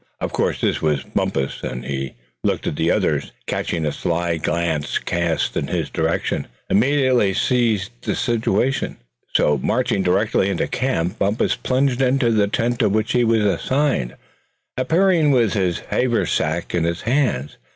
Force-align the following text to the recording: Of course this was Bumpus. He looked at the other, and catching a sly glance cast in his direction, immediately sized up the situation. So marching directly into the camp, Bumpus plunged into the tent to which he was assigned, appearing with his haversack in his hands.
Of 0.19 0.33
course 0.33 0.61
this 0.61 0.81
was 0.81 1.03
Bumpus. 1.03 1.61
He 1.61 2.15
looked 2.43 2.65
at 2.65 2.75
the 2.75 2.89
other, 2.89 3.17
and 3.17 3.31
catching 3.45 3.85
a 3.85 3.91
sly 3.91 4.37
glance 4.37 4.97
cast 4.97 5.55
in 5.55 5.67
his 5.67 5.91
direction, 5.91 6.47
immediately 6.71 7.35
sized 7.35 7.91
up 7.91 8.01
the 8.01 8.15
situation. 8.15 8.97
So 9.35 9.59
marching 9.59 10.01
directly 10.01 10.49
into 10.49 10.63
the 10.63 10.69
camp, 10.69 11.19
Bumpus 11.19 11.55
plunged 11.55 12.01
into 12.01 12.31
the 12.31 12.47
tent 12.47 12.79
to 12.79 12.89
which 12.89 13.11
he 13.11 13.23
was 13.23 13.41
assigned, 13.43 14.15
appearing 14.75 15.29
with 15.29 15.53
his 15.53 15.81
haversack 15.91 16.73
in 16.73 16.83
his 16.83 17.01
hands. 17.03 17.57